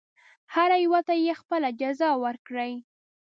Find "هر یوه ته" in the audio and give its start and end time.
0.53-1.13